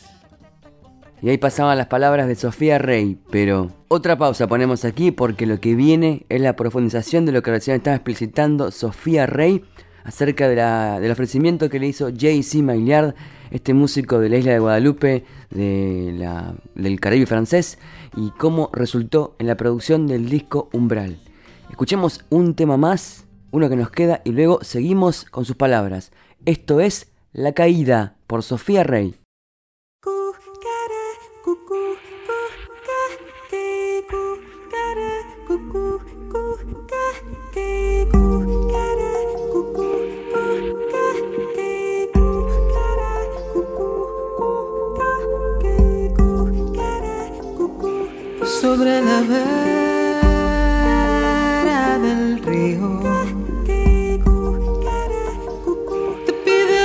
[1.22, 5.60] Y ahí pasaban las palabras de Sofía Rey, pero otra pausa ponemos aquí porque lo
[5.60, 9.64] que viene es la profundización de lo que recién estaba explicitando Sofía Rey
[10.02, 12.64] acerca del ofrecimiento que le hizo J.C.
[12.64, 13.14] Maillard,
[13.52, 17.78] este músico de la isla de Guadalupe, del Caribe francés,
[18.16, 21.20] y cómo resultó en la producción del disco Umbral.
[21.70, 26.10] Escuchemos un tema más, uno que nos queda, y luego seguimos con sus palabras.
[26.46, 29.14] Esto es La Caída por Sofía Rey.
[48.82, 49.48] Sobre la vera
[52.00, 53.00] del río.
[56.26, 56.82] Te pide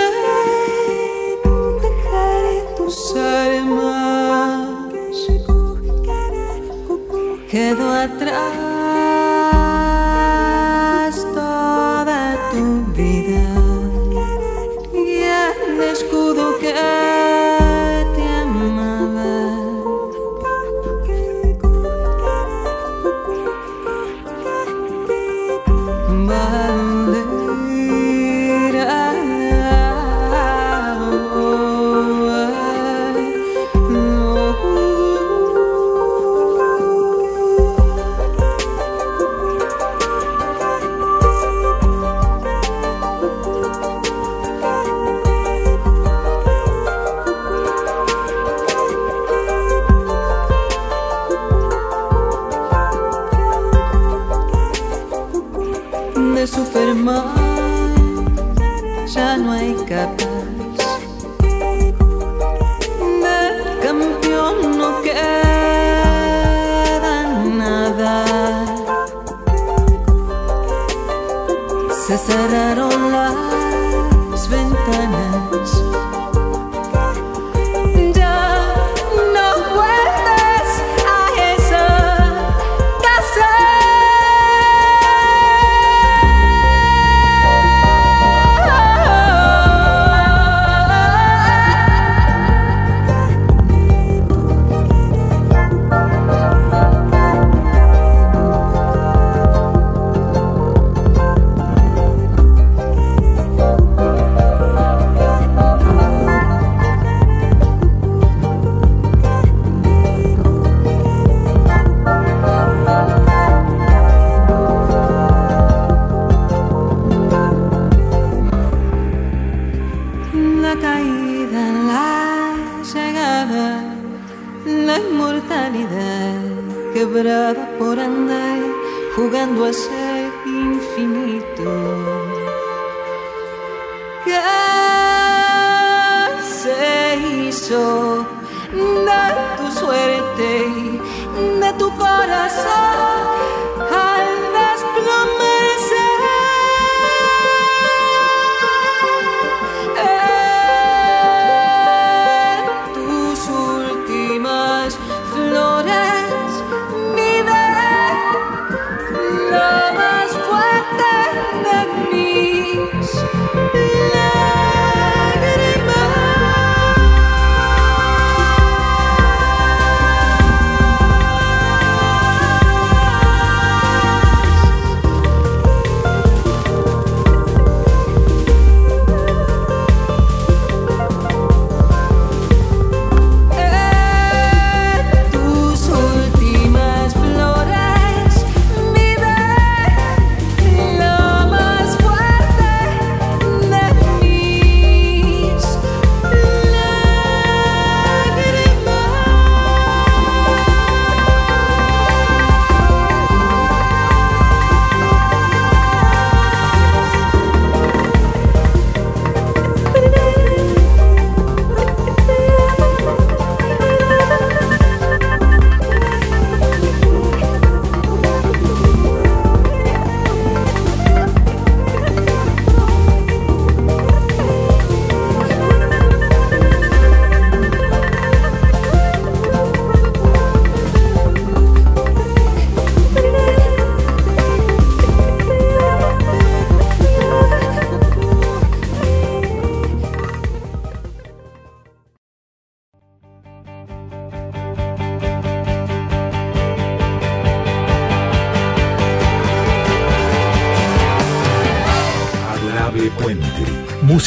[1.82, 2.44] dejar
[2.78, 4.78] tus armas.
[7.50, 8.67] Quedo atrás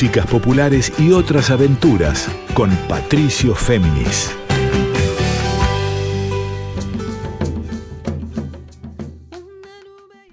[0.01, 4.35] Músicas populares y otras aventuras con Patricio Féminis.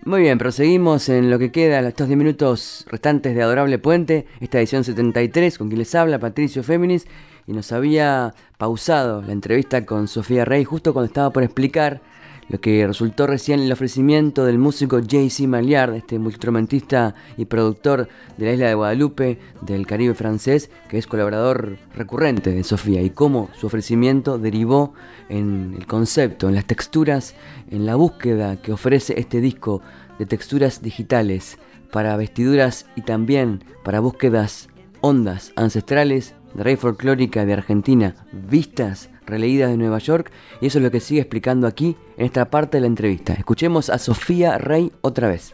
[0.06, 4.58] Muy bien, proseguimos en lo que queda, estos 10 minutos restantes de Adorable Puente, esta
[4.58, 7.06] edición 73, con quien les habla Patricio Féminis,
[7.46, 12.00] y nos había pausado la entrevista con Sofía Rey justo cuando estaba por explicar
[12.50, 15.48] lo que resultó recién el ofrecimiento del músico J.C.
[15.48, 21.08] Maliard, este multiinstrumentista y productor de la isla de Guadalupe, del Caribe francés, que es
[21.08, 24.94] colaborador recurrente de Sofía, y cómo su ofrecimiento derivó
[25.30, 27.36] en el concepto, en las texturas,
[27.70, 29.82] en la búsqueda que ofrece este disco
[30.20, 31.58] de texturas digitales
[31.92, 34.70] para vestiduras y también para búsquedas
[35.02, 40.84] ondas ancestrales de rey folclórica de Argentina, vistas releídas de Nueva York, y eso es
[40.84, 43.34] lo que sigue explicando aquí en esta parte de la entrevista.
[43.34, 45.54] Escuchemos a Sofía Rey otra vez.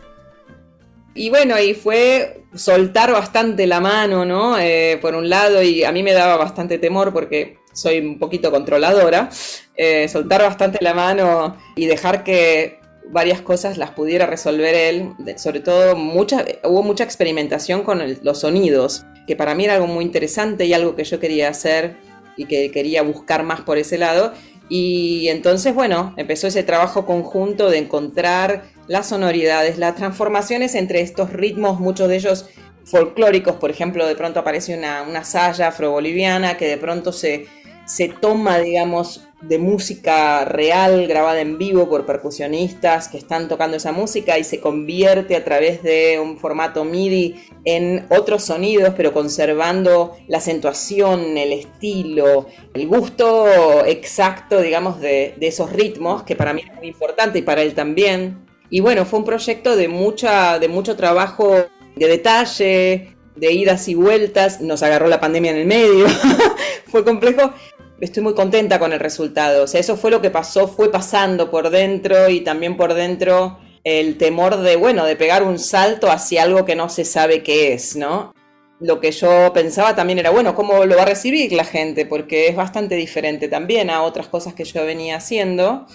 [1.15, 4.57] Y bueno, y fue soltar bastante la mano, ¿no?
[4.57, 8.51] Eh, por un lado, y a mí me daba bastante temor porque soy un poquito
[8.51, 9.29] controladora,
[9.75, 15.59] eh, soltar bastante la mano y dejar que varias cosas las pudiera resolver él, sobre
[15.59, 20.65] todo mucha, hubo mucha experimentación con los sonidos, que para mí era algo muy interesante
[20.65, 21.97] y algo que yo quería hacer
[22.37, 24.33] y que quería buscar más por ese lado.
[24.69, 31.31] Y entonces, bueno, empezó ese trabajo conjunto de encontrar las sonoridades, las transformaciones entre estos
[31.31, 32.45] ritmos, muchos de ellos
[32.85, 37.45] folclóricos, por ejemplo, de pronto aparece una, una saya afro-boliviana que de pronto se,
[37.85, 43.91] se toma, digamos, de música real grabada en vivo por percusionistas que están tocando esa
[43.91, 47.35] música y se convierte a través de un formato MIDI
[47.65, 55.71] en otros sonidos, pero conservando la acentuación, el estilo, el gusto exacto, digamos, de, esos
[55.71, 58.45] ritmos, que para mí es muy importante y para él también.
[58.69, 61.53] Y bueno, fue un proyecto de, mucha, de mucho trabajo
[61.95, 66.07] de detalle, de idas y vueltas, nos agarró la pandemia en el medio,
[66.87, 67.51] fue complejo,
[67.99, 69.63] estoy muy contenta con el resultado.
[69.63, 73.59] O sea, eso fue lo que pasó, fue pasando por dentro y también por dentro
[73.83, 77.73] el temor de, bueno, de pegar un salto hacia algo que no se sabe qué
[77.73, 78.33] es, ¿no?
[78.79, 82.05] Lo que yo pensaba también era, bueno, ¿cómo lo va a recibir la gente?
[82.05, 85.85] Porque es bastante diferente también a otras cosas que yo venía haciendo.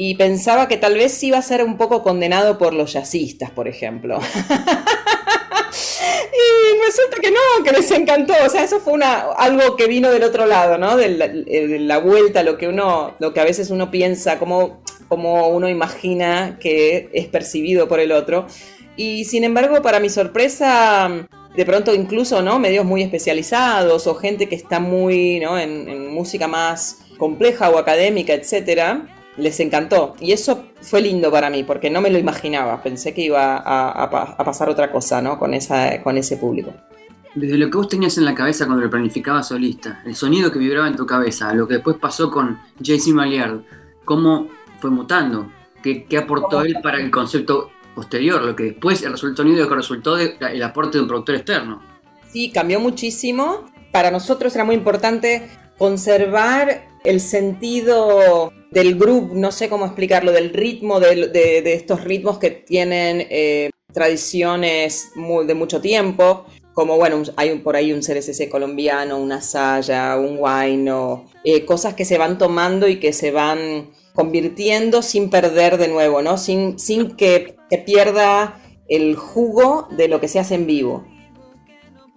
[0.00, 3.66] Y pensaba que tal vez iba a ser un poco condenado por los jazzistas, por
[3.66, 4.20] ejemplo.
[6.38, 8.32] Y resulta que no, que les encantó.
[8.44, 10.96] O sea, eso fue una, algo que vino del otro lado, ¿no?
[10.96, 11.08] De
[11.80, 16.58] la, vuelta, lo que uno, lo que a veces uno piensa, cómo, cómo uno imagina
[16.60, 18.46] que es percibido por el otro.
[18.96, 21.10] Y sin embargo, para mi sorpresa,
[21.56, 22.58] de pronto incluso, ¿no?
[22.58, 25.58] Medios muy especializados o gente que está muy, ¿no?
[25.58, 30.14] En, en música más compleja o académica, etcétera, les encantó.
[30.20, 32.82] Y eso fue lindo para mí, porque no me lo imaginaba.
[32.82, 35.38] Pensé que iba a, pasar otra cosa, ¿no?
[35.38, 36.72] Con, esa, con ese público.
[37.34, 40.58] Desde lo que vos tenías en la cabeza cuando lo planificabas solista, el sonido que
[40.58, 43.60] vibraba en tu cabeza, lo que después pasó con JC Maliard,
[44.04, 44.48] ¿cómo
[44.80, 45.50] fue mutando?
[45.82, 48.42] ¿Qué, aportó él para el concepto posterior?
[48.42, 51.82] Lo que después el sonido que resultó del aporte de un productor externo.
[52.32, 53.66] Sí, cambió muchísimo.
[53.92, 60.50] Para nosotros era muy importante conservar el sentido del groove, no sé cómo explicarlo, del
[60.50, 66.44] ritmo, de, estos ritmos que tienen eh, tradiciones de mucho tiempo,
[66.74, 72.04] como bueno, hay por ahí un CRCC colombiano, una saya, un guayno, eh, cosas que
[72.04, 76.38] se van tomando y que se van convirtiendo sin perder de nuevo, ¿no?
[76.38, 81.04] Sin, sin que, que pierda el jugo de lo que se hace en vivo.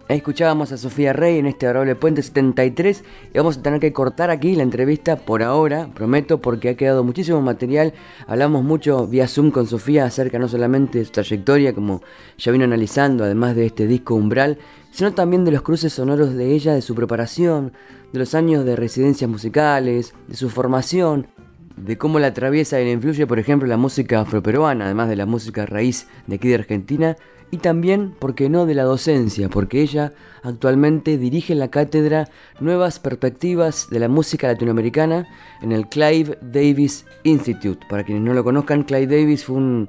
[0.08, 4.30] Escuchábamos a Sofía Rey en este adorable Puente 73 y vamos a tener que cortar
[4.30, 7.94] aquí la entrevista por ahora, prometo, porque ha quedado muchísimo material.
[8.26, 12.02] Hablamos mucho vía Zoom con Sofía acerca no solamente de su trayectoria, como
[12.36, 14.58] ya vino analizando, además de este disco Umbral,
[14.90, 17.72] sino también de los cruces sonoros de ella, de su preparación,
[18.12, 21.28] de los años de residencias musicales, de su formación,
[21.76, 25.26] de cómo la atraviesa y le influye, por ejemplo, la música afroperuana, además de la
[25.26, 27.16] música raíz de aquí de Argentina,
[27.52, 32.30] y también, ¿por qué no?, de la docencia, porque ella actualmente dirige la cátedra
[32.60, 35.28] Nuevas Perspectivas de la Música Latinoamericana
[35.60, 37.86] en el Clive Davis Institute.
[37.90, 39.88] Para quienes no lo conozcan, Clive Davis fue un,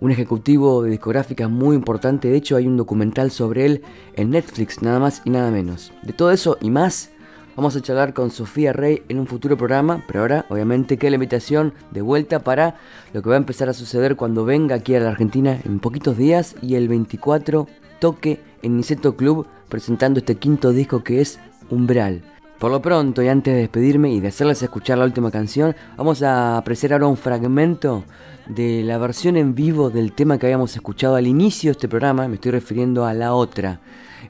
[0.00, 3.82] un ejecutivo de discográfica muy importante, de hecho hay un documental sobre él
[4.14, 5.92] en Netflix, nada más y nada menos.
[6.02, 7.10] De todo eso y más
[7.56, 11.16] Vamos a charlar con Sofía Rey en un futuro programa, pero ahora obviamente queda la
[11.16, 12.80] invitación de vuelta para
[13.12, 16.16] lo que va a empezar a suceder cuando venga aquí a la Argentina en poquitos
[16.16, 17.68] días y el 24
[18.00, 21.38] toque en Niceto Club presentando este quinto disco que es
[21.70, 22.33] Umbral.
[22.64, 26.22] Por lo pronto, y antes de despedirme y de hacerles escuchar la última canción, vamos
[26.22, 28.04] a apreciar ahora un fragmento
[28.46, 32.26] de la versión en vivo del tema que habíamos escuchado al inicio de este programa,
[32.26, 33.80] me estoy refiriendo a la otra.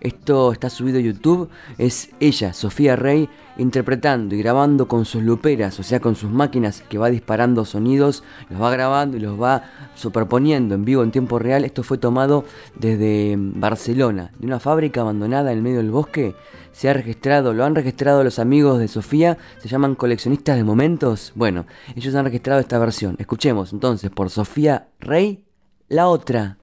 [0.00, 5.78] Esto está subido a YouTube, es ella, Sofía Rey, interpretando y grabando con sus luperas,
[5.78, 9.62] o sea, con sus máquinas que va disparando sonidos, los va grabando y los va
[9.94, 11.64] superponiendo en vivo en tiempo real.
[11.64, 16.34] Esto fue tomado desde Barcelona, de una fábrica abandonada en el medio del bosque.
[16.74, 21.30] Se ha registrado, lo han registrado los amigos de Sofía, se llaman coleccionistas de momentos.
[21.36, 23.14] Bueno, ellos han registrado esta versión.
[23.20, 25.44] Escuchemos entonces por Sofía Rey,
[25.88, 26.58] la otra.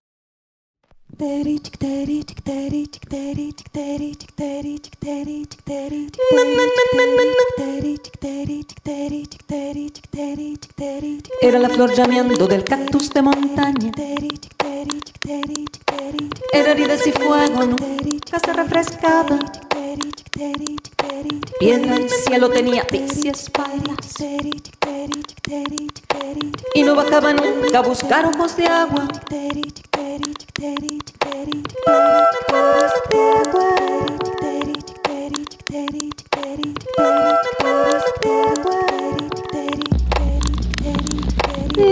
[11.41, 13.91] Era la flor llameando del cactus de montaña.
[16.53, 19.39] Era heridas y fuego, nunca se refrescaba.
[21.59, 24.15] Piedra el cielo tenía pies y espaldas.
[26.73, 29.07] Y no bajaba nunca a buscar ojos de agua.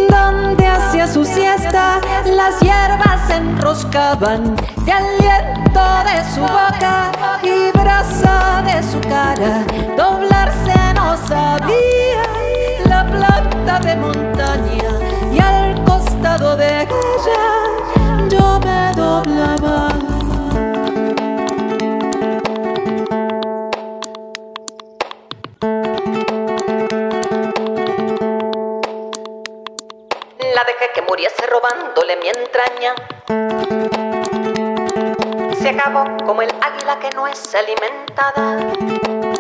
[0.10, 4.56] Donde hacía su siesta, las hierbas se enroscaban
[4.86, 7.12] de aliento de su boca
[7.44, 9.66] y brasa de su cara.
[9.98, 12.24] Doblarse no sabía
[12.86, 14.29] la planta de montaña
[31.60, 32.96] robándole mi entraña.
[35.62, 39.39] Se acabó como el águila que no es alimentada.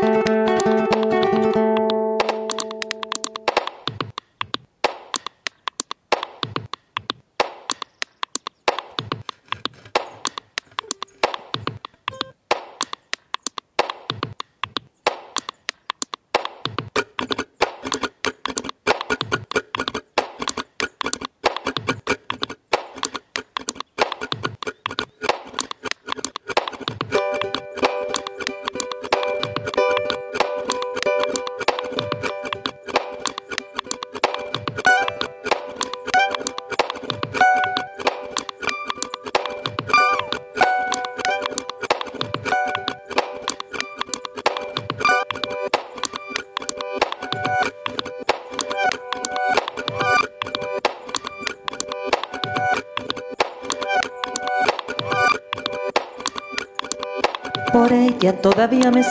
[58.22, 59.02] Ella todavía me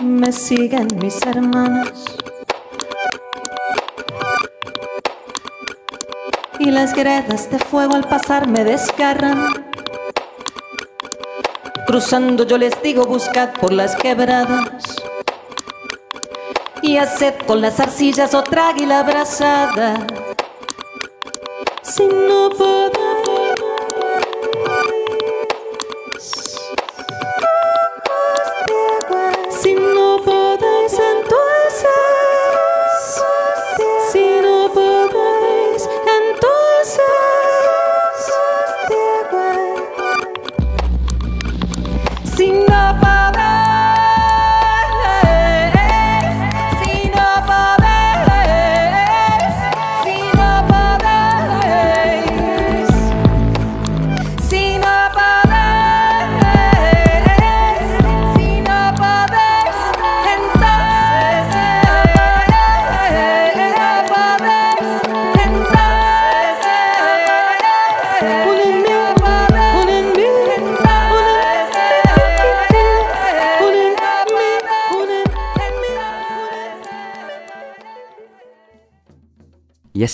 [0.00, 2.04] me siguen mis hermanos.
[6.58, 9.70] Y las gredas de fuego al pasar me desgarran.
[11.86, 14.96] Cruzando yo les digo buscad por las quebradas.
[16.82, 20.04] Y haced con las arcillas otra águila abrazada.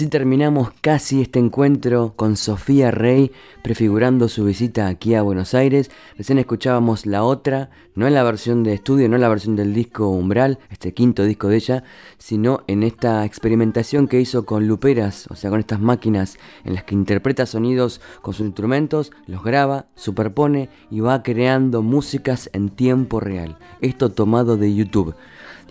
[0.03, 3.31] Así terminamos casi este encuentro con Sofía Rey
[3.63, 5.93] prefigurando su visita aquí a Buenos Aires.
[6.19, 9.73] Recién escuchábamos la otra, no en la versión de estudio, no en la versión del
[9.73, 11.85] disco Umbral, este quinto disco de ella,
[12.19, 16.83] sino en esta experimentación que hizo con luperas, o sea, con estas máquinas en las
[16.83, 23.21] que interpreta sonidos con sus instrumentos, los graba, superpone y va creando músicas en tiempo
[23.21, 23.57] real.
[23.81, 25.15] Esto tomado de YouTube.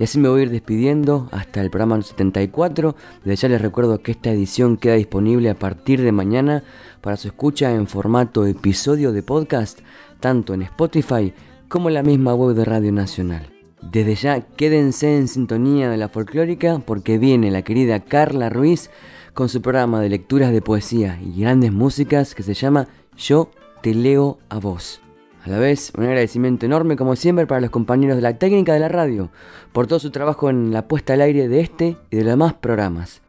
[0.01, 2.95] Y así me voy a ir despidiendo hasta el programa 74.
[3.23, 6.63] Desde ya les recuerdo que esta edición queda disponible a partir de mañana
[7.01, 9.81] para su escucha en formato episodio de podcast,
[10.19, 11.31] tanto en Spotify
[11.67, 13.53] como la misma web de Radio Nacional.
[13.83, 18.89] Desde ya quédense en sintonía de la folclórica porque viene la querida Carla Ruiz
[19.35, 23.51] con su programa de lecturas de poesía y grandes músicas que se llama Yo
[23.83, 24.99] te leo a vos.
[25.43, 28.79] A la vez, un agradecimiento enorme como siempre para los compañeros de la técnica de
[28.79, 29.31] la radio
[29.71, 32.53] por todo su trabajo en la puesta al aire de este y de los demás
[32.53, 33.21] programas.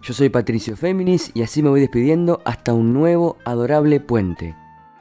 [0.00, 4.54] Yo soy Patricio Féminis y así me voy despidiendo hasta un nuevo adorable puente.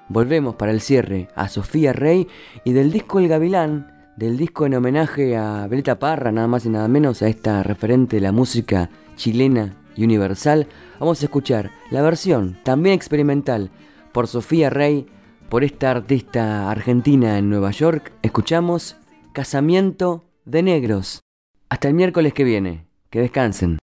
[0.10, 2.28] Volvemos para el cierre a Sofía Rey
[2.64, 6.70] y del disco El Gavilán, del disco en homenaje a Belita Parra, nada más y
[6.70, 10.68] nada menos, a esta referente de la música chilena y universal,
[11.00, 13.70] vamos a escuchar la versión, también experimental,
[14.12, 15.06] por Sofía Rey,
[15.50, 18.14] por esta artista argentina en Nueva York.
[18.22, 18.98] Escuchamos
[19.34, 21.22] Casamiento de Negros.
[21.70, 22.88] Hasta el miércoles que viene.
[23.10, 23.78] Que descansen.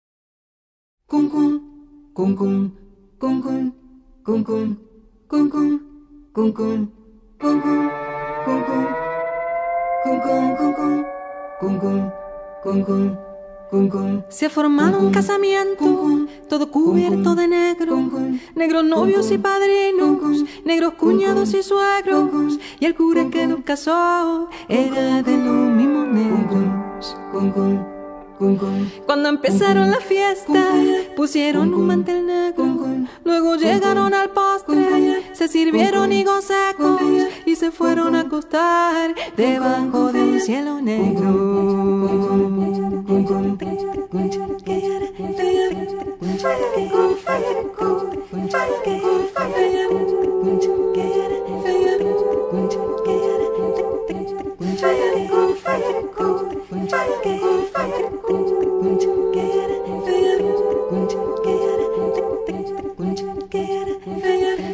[14.29, 18.11] Se ha formado un casamiento, todo cubierto de negro,
[18.55, 25.23] negros novios y padrinos, negros cuñados y suegros, y el cura que nos casó era
[25.23, 27.94] de los mismos negros.
[29.07, 30.65] Cuando empezaron la fiesta,
[31.17, 32.67] pusieron un mantel negro.
[33.25, 37.01] Luego llegaron al postre, se sirvieron higos secos
[37.47, 42.05] y se fueron a acostar debajo del cielo negro.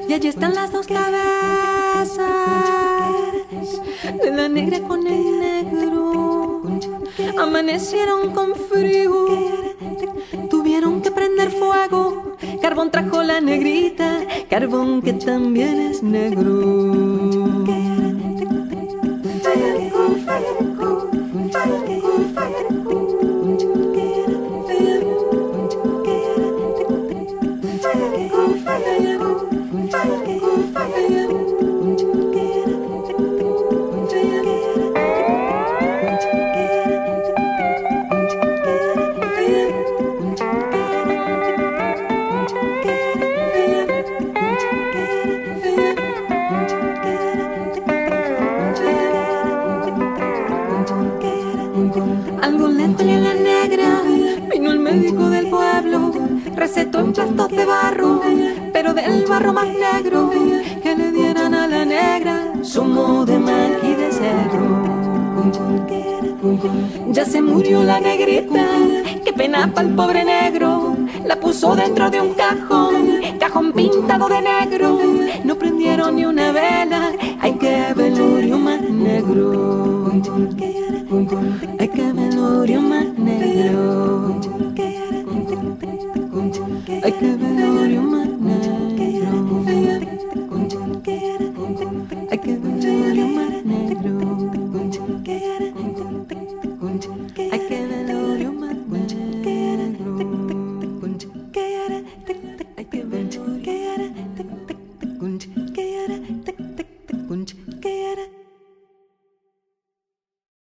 [0.09, 2.19] Y allí están las dos cabezas
[4.21, 6.63] de la negra con el negro.
[7.39, 9.27] Amanecieron con frío,
[10.51, 12.37] tuvieron que prender fuego.
[12.61, 17.60] Carbón trajo la negrita, carbón que también es negro.
[67.51, 68.65] Murió la negrita,
[69.25, 70.97] qué pena para el pobre negro.
[71.25, 74.99] La puso dentro de un cajón, cajón pintado de negro.
[75.45, 76.70] No prendieron ni una vela,